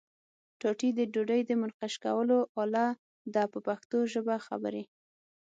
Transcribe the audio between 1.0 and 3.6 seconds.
ډوډۍ د منقش کولو آله ده په